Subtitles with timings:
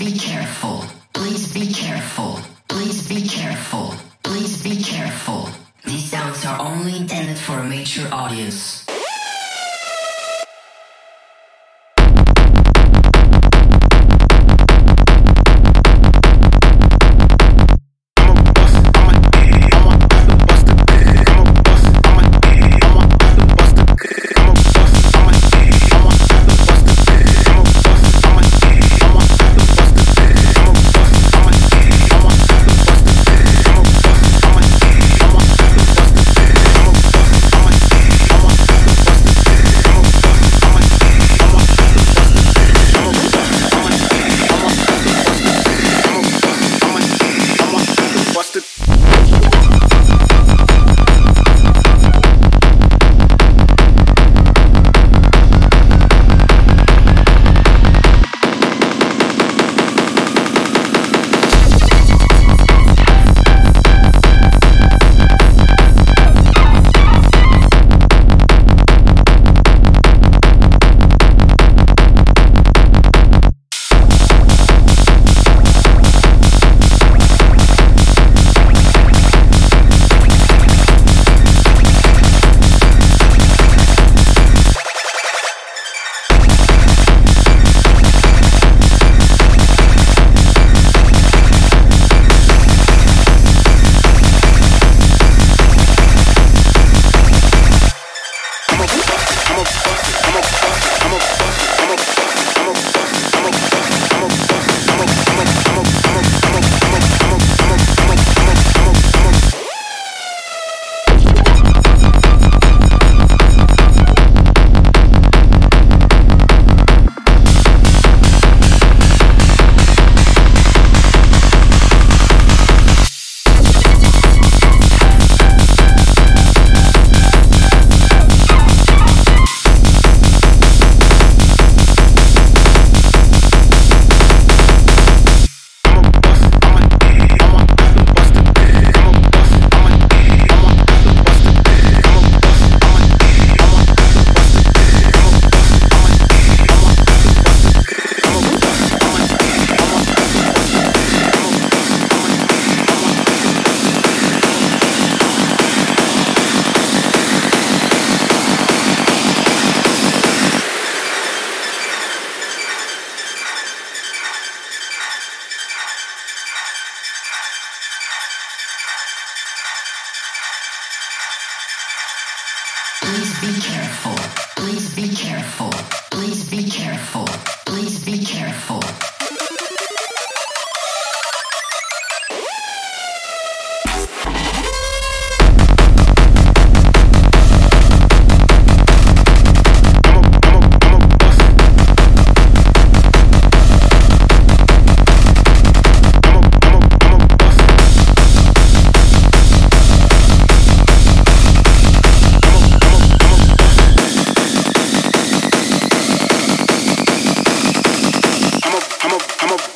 [0.00, 0.82] be careful.
[1.12, 2.49] Please be careful.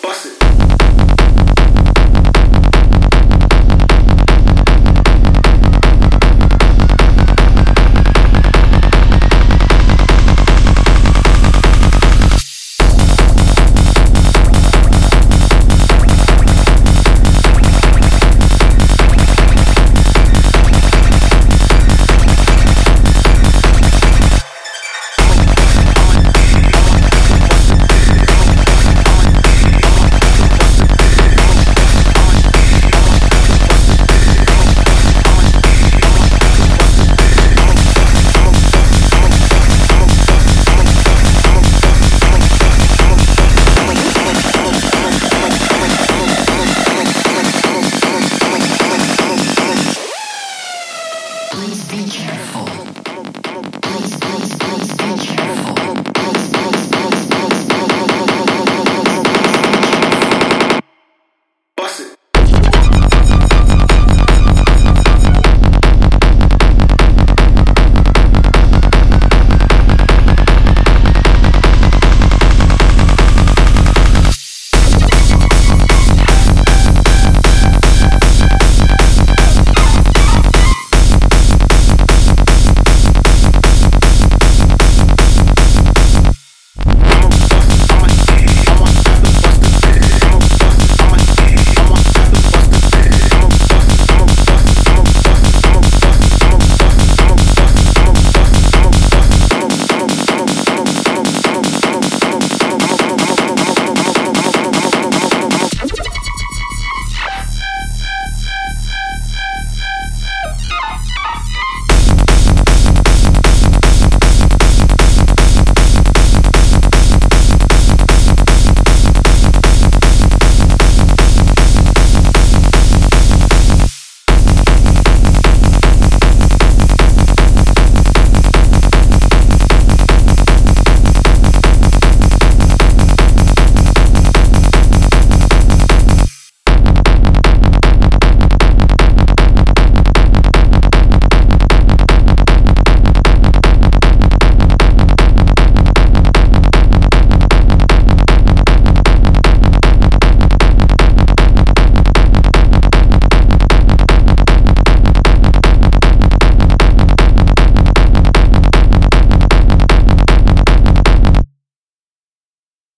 [0.05, 0.54] Bust it.